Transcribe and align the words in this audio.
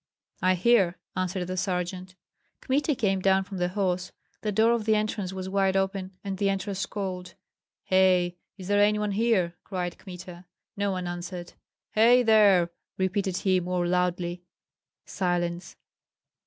"I 0.41 0.55
hear," 0.55 0.97
answered 1.15 1.45
the 1.45 1.55
sergeant. 1.55 2.15
Kmita 2.61 2.95
came 2.95 3.19
down 3.19 3.43
from 3.43 3.57
the 3.59 3.67
horse. 3.69 4.11
The 4.41 4.51
door 4.51 4.71
of 4.71 4.85
the 4.85 4.95
entrance 4.95 5.31
was 5.31 5.47
wide 5.47 5.77
open, 5.77 6.17
and 6.23 6.39
the 6.39 6.49
entrance 6.49 6.87
cold. 6.87 7.35
"Hei! 7.91 8.33
Is 8.57 8.67
there 8.67 8.81
any 8.81 8.97
one 8.97 9.11
here?" 9.11 9.53
cried 9.63 9.99
Kmita. 9.99 10.45
No 10.75 10.89
one 10.89 11.05
answered. 11.05 11.53
"Hei 11.91 12.23
there!" 12.23 12.71
repeated 12.97 13.37
he, 13.37 13.59
more 13.59 13.85
loudly. 13.85 14.41
Silence. 15.05 15.75